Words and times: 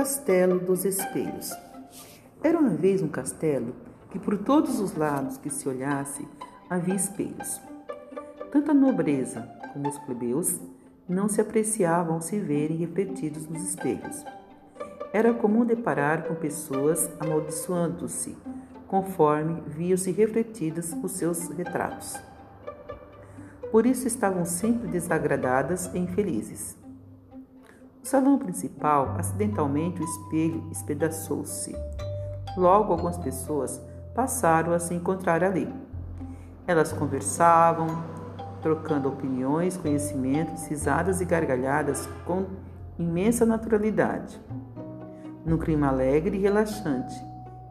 Castelo 0.00 0.58
dos 0.58 0.86
Espelhos. 0.86 1.54
Era 2.42 2.58
uma 2.58 2.70
vez 2.70 3.02
um 3.02 3.08
castelo 3.08 3.74
que 4.10 4.18
por 4.18 4.38
todos 4.38 4.80
os 4.80 4.96
lados 4.96 5.36
que 5.36 5.50
se 5.50 5.68
olhasse 5.68 6.26
havia 6.70 6.94
espelhos. 6.94 7.60
Tanto 8.50 8.70
a 8.70 8.74
nobreza 8.74 9.46
como 9.74 9.86
os 9.86 9.98
plebeus 9.98 10.58
não 11.06 11.28
se 11.28 11.42
apreciavam 11.42 12.18
se 12.18 12.38
verem 12.38 12.78
refletidos 12.78 13.46
nos 13.46 13.62
espelhos. 13.62 14.24
Era 15.12 15.34
comum 15.34 15.66
deparar 15.66 16.24
com 16.24 16.34
pessoas 16.34 17.10
amaldiçoando-se, 17.20 18.34
conforme 18.88 19.62
viam-se 19.66 20.10
refletidos 20.12 20.94
os 20.94 21.12
seus 21.12 21.50
retratos. 21.50 22.18
Por 23.70 23.84
isso 23.84 24.06
estavam 24.06 24.46
sempre 24.46 24.88
desagradadas 24.88 25.90
e 25.92 25.98
infelizes. 25.98 26.79
No 28.00 28.06
salão 28.06 28.38
principal, 28.38 29.14
acidentalmente 29.18 30.00
o 30.00 30.04
espelho 30.04 30.66
espedaçou-se. 30.72 31.76
Logo, 32.56 32.92
algumas 32.92 33.18
pessoas 33.18 33.80
passaram 34.14 34.72
a 34.72 34.78
se 34.78 34.94
encontrar 34.94 35.44
ali. 35.44 35.68
Elas 36.66 36.92
conversavam, 36.92 37.86
trocando 38.62 39.08
opiniões, 39.08 39.76
conhecimentos, 39.76 40.66
risadas 40.66 41.20
e 41.20 41.26
gargalhadas 41.26 42.08
com 42.24 42.46
imensa 42.98 43.44
naturalidade. 43.44 44.40
Num 45.44 45.58
clima 45.58 45.88
alegre 45.88 46.38
e 46.38 46.40
relaxante, 46.40 47.14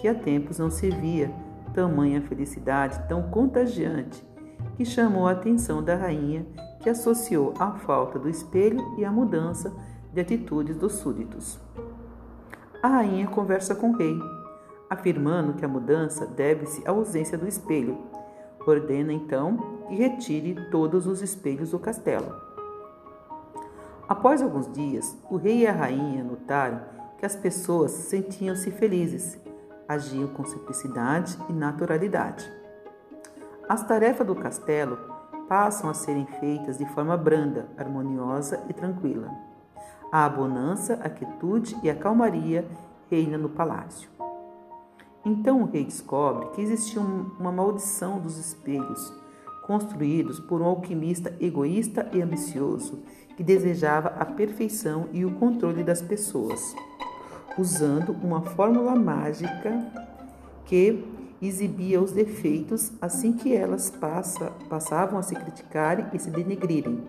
que 0.00 0.06
há 0.06 0.14
tempos 0.14 0.58
não 0.58 0.70
se 0.70 0.88
via 0.88 1.32
tamanha 1.74 2.22
felicidade 2.22 3.02
tão 3.08 3.24
contagiante 3.24 4.24
que 4.76 4.84
chamou 4.84 5.26
a 5.26 5.32
atenção 5.32 5.82
da 5.82 5.96
rainha, 5.96 6.46
que 6.80 6.88
associou 6.88 7.54
a 7.58 7.72
falta 7.72 8.18
do 8.18 8.28
espelho 8.28 8.80
e 8.98 9.04
a 9.04 9.12
mudança 9.12 9.72
de 10.12 10.20
atitudes 10.20 10.76
dos 10.76 10.92
súditos. 10.94 11.58
A 12.82 12.88
rainha 12.88 13.26
conversa 13.26 13.74
com 13.74 13.90
o 13.90 13.96
rei, 13.96 14.18
afirmando 14.90 15.54
que 15.54 15.64
a 15.64 15.68
mudança 15.68 16.26
deve-se 16.26 16.86
à 16.86 16.90
ausência 16.90 17.38
do 17.38 17.48
espelho. 17.48 17.98
Ordena 18.66 19.12
então 19.12 19.56
que 19.88 19.94
retire 19.94 20.68
todos 20.70 21.06
os 21.06 21.22
espelhos 21.22 21.70
do 21.70 21.78
castelo. 21.78 22.34
Após 24.08 24.42
alguns 24.42 24.70
dias, 24.70 25.16
o 25.30 25.36
rei 25.36 25.60
e 25.60 25.66
a 25.66 25.72
rainha 25.72 26.22
notaram 26.22 26.82
que 27.18 27.24
as 27.24 27.34
pessoas 27.34 27.92
sentiam-se 27.92 28.70
felizes, 28.70 29.38
agiam 29.88 30.28
com 30.28 30.44
simplicidade 30.44 31.38
e 31.48 31.52
naturalidade. 31.52 32.50
As 33.68 33.82
tarefas 33.86 34.26
do 34.26 34.34
castelo 34.34 34.98
passam 35.48 35.88
a 35.88 35.94
serem 35.94 36.26
feitas 36.26 36.78
de 36.78 36.86
forma 36.86 37.16
branda, 37.16 37.68
harmoniosa 37.76 38.62
e 38.68 38.72
tranquila. 38.72 39.30
A 40.12 40.28
bonança, 40.28 41.00
a 41.02 41.08
quietude 41.08 41.74
e 41.82 41.88
a 41.88 41.94
calmaria 41.94 42.68
reina 43.10 43.38
no 43.38 43.48
palácio. 43.48 44.10
Então 45.24 45.62
o 45.62 45.64
rei 45.64 45.86
descobre 45.86 46.50
que 46.50 46.60
existia 46.60 47.00
uma 47.00 47.50
maldição 47.50 48.20
dos 48.20 48.36
espelhos, 48.36 49.10
construídos 49.66 50.38
por 50.38 50.60
um 50.60 50.66
alquimista 50.66 51.34
egoísta 51.40 52.10
e 52.12 52.20
ambicioso 52.20 53.02
que 53.38 53.42
desejava 53.42 54.08
a 54.10 54.26
perfeição 54.26 55.08
e 55.14 55.24
o 55.24 55.34
controle 55.36 55.82
das 55.82 56.02
pessoas, 56.02 56.60
usando 57.56 58.12
uma 58.22 58.42
fórmula 58.42 58.94
mágica 58.94 59.82
que 60.66 61.02
exibia 61.40 62.02
os 62.02 62.12
defeitos 62.12 62.92
assim 63.00 63.32
que 63.32 63.56
elas 63.56 63.88
passa, 63.88 64.52
passavam 64.68 65.18
a 65.18 65.22
se 65.22 65.34
criticarem 65.34 66.04
e 66.12 66.18
se 66.18 66.30
denegrirem 66.30 67.02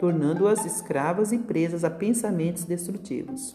tornando-as 0.00 0.64
escravas 0.64 1.30
e 1.30 1.38
presas 1.38 1.84
a 1.84 1.90
pensamentos 1.90 2.64
destrutivos. 2.64 3.54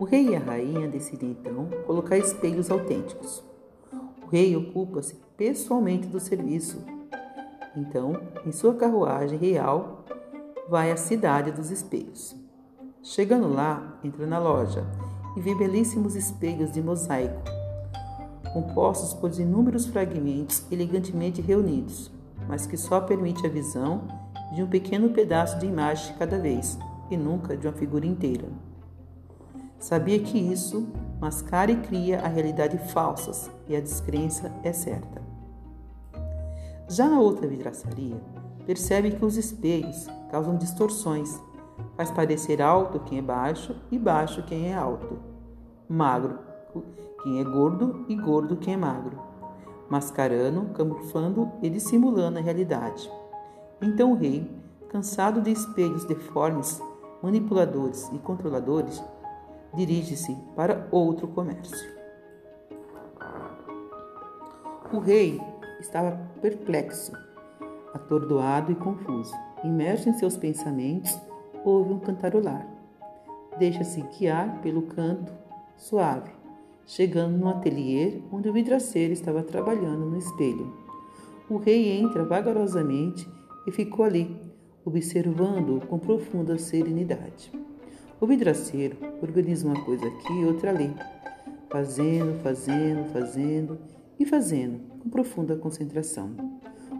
O 0.00 0.04
rei 0.04 0.30
e 0.30 0.36
a 0.36 0.40
rainha 0.40 0.88
decidem 0.88 1.30
então 1.30 1.68
colocar 1.86 2.18
espelhos 2.18 2.68
autênticos. 2.72 3.44
O 4.20 4.26
rei 4.26 4.56
ocupa-se 4.56 5.14
pessoalmente 5.36 6.08
do 6.08 6.18
serviço. 6.18 6.84
Então, 7.76 8.20
em 8.44 8.50
sua 8.50 8.74
carruagem 8.74 9.38
real, 9.38 10.04
vai 10.68 10.90
à 10.90 10.96
cidade 10.96 11.52
dos 11.52 11.70
espelhos. 11.70 12.34
Chegando 13.00 13.46
lá, 13.52 14.00
entra 14.02 14.26
na 14.26 14.40
loja 14.40 14.84
e 15.36 15.40
vê 15.40 15.54
belíssimos 15.54 16.16
espelhos 16.16 16.72
de 16.72 16.82
mosaico, 16.82 17.42
compostos 18.52 19.14
por 19.14 19.32
inúmeros 19.38 19.86
fragmentos 19.86 20.66
elegantemente 20.68 21.40
reunidos, 21.40 22.10
mas 22.48 22.66
que 22.66 22.76
só 22.76 23.00
permite 23.00 23.46
a 23.46 23.50
visão 23.50 24.23
de 24.52 24.62
um 24.62 24.66
pequeno 24.66 25.10
pedaço 25.10 25.58
de 25.58 25.66
imagem 25.66 26.14
cada 26.16 26.38
vez 26.38 26.78
e 27.10 27.16
nunca 27.16 27.56
de 27.56 27.66
uma 27.66 27.72
figura 27.72 28.06
inteira. 28.06 28.48
Sabia 29.78 30.18
que 30.18 30.38
isso 30.38 30.88
mascara 31.20 31.70
e 31.70 31.76
cria 31.76 32.20
a 32.20 32.28
realidade 32.28 32.78
falsas 32.92 33.50
e 33.68 33.76
a 33.76 33.80
descrença 33.80 34.52
é 34.62 34.72
certa. 34.72 35.22
Já 36.88 37.08
na 37.08 37.20
outra 37.20 37.46
vidraçaria, 37.46 38.20
percebe 38.66 39.10
que 39.10 39.24
os 39.24 39.36
espelhos 39.36 40.06
causam 40.30 40.56
distorções, 40.56 41.38
faz 41.96 42.10
parecer 42.10 42.62
alto 42.62 43.00
quem 43.00 43.18
é 43.18 43.22
baixo 43.22 43.76
e 43.90 43.98
baixo 43.98 44.42
quem 44.44 44.68
é 44.68 44.74
alto, 44.74 45.18
magro 45.88 46.38
quem 47.22 47.40
é 47.40 47.44
gordo 47.44 48.04
e 48.08 48.14
gordo 48.14 48.56
quem 48.56 48.74
é 48.74 48.76
magro, 48.76 49.18
mascarando, 49.88 50.66
camuflando 50.74 51.50
e 51.62 51.70
dissimulando 51.70 52.38
a 52.38 52.42
realidade. 52.42 53.10
Então 53.84 54.12
o 54.12 54.14
rei, 54.14 54.50
cansado 54.88 55.42
de 55.42 55.50
espelhos 55.50 56.06
deformes, 56.06 56.80
manipuladores 57.22 58.10
e 58.14 58.18
controladores, 58.18 59.04
dirige-se 59.74 60.34
para 60.56 60.88
outro 60.90 61.28
comércio. 61.28 61.86
O 64.90 64.98
rei 65.00 65.38
estava 65.80 66.18
perplexo, 66.40 67.12
atordoado 67.92 68.72
e 68.72 68.74
confuso. 68.74 69.34
Imerso 69.62 70.08
em 70.08 70.14
seus 70.14 70.34
pensamentos, 70.34 71.20
ouve 71.62 71.92
um 71.92 71.98
cantarolar. 71.98 72.66
Deixa-se 73.58 74.00
guiar 74.18 74.62
pelo 74.62 74.82
canto 74.82 75.30
suave, 75.76 76.30
chegando 76.86 77.36
no 77.36 77.50
ateliê 77.50 78.22
onde 78.32 78.48
o 78.48 78.52
vidraceiro 78.52 79.12
estava 79.12 79.42
trabalhando 79.42 80.06
no 80.06 80.16
espelho. 80.16 80.72
O 81.50 81.58
rei 81.58 82.00
entra 82.00 82.24
vagarosamente 82.24 83.28
e 83.66 83.72
ficou 83.72 84.04
ali, 84.04 84.36
observando-o 84.84 85.80
com 85.86 85.98
profunda 85.98 86.58
serenidade. 86.58 87.50
O 88.20 88.26
vidraceiro 88.26 88.96
organiza 89.22 89.66
uma 89.66 89.82
coisa 89.84 90.06
aqui 90.06 90.32
e 90.32 90.44
outra 90.44 90.70
ali, 90.70 90.94
fazendo, 91.70 92.40
fazendo, 92.42 93.12
fazendo 93.12 93.78
e 94.18 94.24
fazendo, 94.24 94.80
com 95.00 95.08
profunda 95.08 95.56
concentração. 95.56 96.30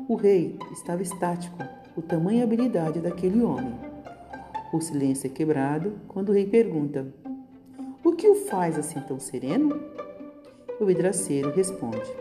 O 0.09 0.17
rei 0.17 0.59
estava 0.73 1.03
estático, 1.03 1.59
o 1.97 2.03
tamanho 2.03 2.41
e 2.41 2.43
habilidade 2.43 3.01
daquele 3.01 3.43
homem. 3.43 3.75
O 4.73 4.81
silêncio 4.81 5.29
é 5.29 5.31
quebrado 5.31 5.93
quando 6.09 6.31
o 6.31 6.33
rei 6.33 6.47
pergunta: 6.47 7.07
O 8.03 8.13
que 8.13 8.29
o 8.29 8.35
faz 8.35 8.79
assim 8.79 9.01
tão 9.01 9.21
sereno? 9.21 9.81
O 10.81 10.85
vidraceiro 10.85 11.53
responde: 11.53 12.13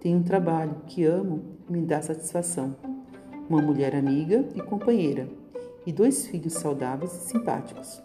Tenho 0.00 0.18
um 0.18 0.22
trabalho 0.22 0.76
que 0.86 1.04
amo 1.04 1.42
e 1.68 1.72
me 1.72 1.86
dá 1.86 2.02
satisfação 2.02 2.76
uma 3.48 3.62
mulher 3.62 3.94
amiga 3.94 4.44
e 4.54 4.60
companheira, 4.60 5.28
e 5.86 5.92
dois 5.92 6.26
filhos 6.26 6.54
saudáveis 6.54 7.12
e 7.12 7.28
simpáticos. 7.28 8.02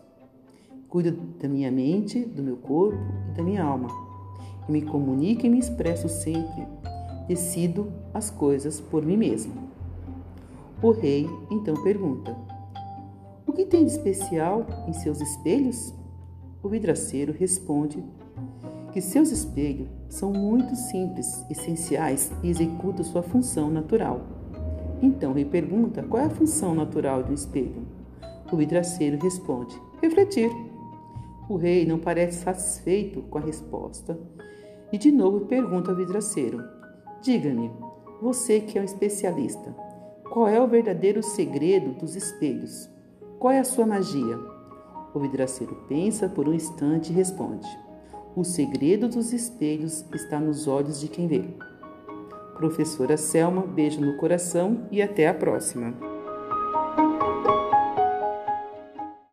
Cuido 0.87 1.11
da 1.39 1.47
minha 1.47 1.71
mente, 1.71 2.23
do 2.23 2.43
meu 2.43 2.57
corpo 2.57 2.99
e 3.29 3.37
da 3.37 3.43
minha 3.43 3.63
alma. 3.63 3.87
E 4.67 4.71
me 4.71 4.83
comunico 4.83 5.45
e 5.45 5.49
me 5.49 5.57
expresso 5.57 6.07
sempre. 6.07 6.67
Decido 7.27 7.91
as 8.13 8.29
coisas 8.29 8.79
por 8.79 9.03
mim 9.03 9.17
mesmo. 9.17 9.53
O 10.81 10.91
rei 10.91 11.27
então 11.49 11.81
pergunta: 11.81 12.35
O 13.47 13.53
que 13.53 13.65
tem 13.65 13.85
de 13.85 13.91
especial 13.91 14.65
em 14.87 14.93
seus 14.93 15.21
espelhos? 15.21 15.93
O 16.61 16.69
vidraceiro 16.69 17.33
responde 17.33 18.03
que 18.91 19.01
seus 19.01 19.31
espelhos 19.31 19.87
são 20.09 20.31
muito 20.31 20.75
simples, 20.75 21.43
essenciais 21.49 22.31
e 22.43 22.49
executam 22.49 23.03
sua 23.03 23.23
função 23.23 23.69
natural 23.71 24.40
então 25.01 25.31
ele 25.31 25.45
pergunta 25.45 26.03
qual 26.03 26.21
é 26.21 26.25
a 26.27 26.29
função 26.29 26.75
natural 26.75 27.23
um 27.27 27.33
espelho. 27.33 27.85
O 28.51 28.55
vidraceiro 28.55 29.17
responde: 29.21 29.75
refletir. 30.01 30.51
O 31.49 31.57
rei 31.57 31.85
não 31.85 31.97
parece 31.97 32.43
satisfeito 32.43 33.21
com 33.23 33.37
a 33.37 33.41
resposta 33.41 34.17
e 34.91 34.97
de 34.97 35.11
novo 35.11 35.41
pergunta 35.41 35.91
ao 35.91 35.97
vidraceiro: 35.97 36.63
Diga-me, 37.21 37.71
você 38.21 38.59
que 38.59 38.77
é 38.77 38.81
um 38.81 38.85
especialista, 38.85 39.75
qual 40.29 40.47
é 40.47 40.61
o 40.61 40.67
verdadeiro 40.67 41.23
segredo 41.23 41.91
dos 41.99 42.15
espelhos? 42.15 42.89
Qual 43.39 43.51
é 43.51 43.59
a 43.59 43.63
sua 43.63 43.85
magia? 43.85 44.37
O 45.13 45.19
vidraceiro 45.19 45.75
pensa 45.89 46.29
por 46.29 46.47
um 46.47 46.53
instante 46.53 47.11
e 47.11 47.15
responde: 47.15 47.67
O 48.35 48.43
segredo 48.43 49.09
dos 49.09 49.33
espelhos 49.33 50.05
está 50.13 50.39
nos 50.39 50.67
olhos 50.67 50.99
de 50.99 51.07
quem 51.07 51.27
vê. 51.27 51.43
Professora 52.61 53.17
Selma, 53.17 53.65
beijo 53.65 53.99
no 53.99 54.15
coração 54.17 54.87
e 54.91 55.01
até 55.01 55.27
a 55.27 55.33
próxima. 55.33 56.10